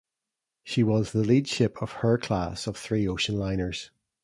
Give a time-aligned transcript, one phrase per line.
[0.63, 3.91] She was the lead ship of her class of three ocean liners.